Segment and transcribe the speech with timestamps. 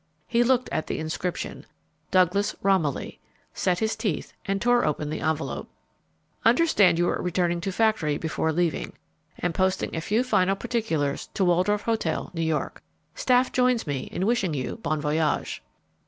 [0.25, 1.63] He looked at the inscription
[2.09, 3.19] Douglas Romilly
[3.53, 5.69] set his teeth and tore open the envelope:
[6.43, 8.93] Understood you were returning to factory before leaving.
[9.43, 12.81] Am posting a few final particulars to Waldorf Hotel, New York.
[13.13, 15.61] Staff joins me in wishing you bon voyage.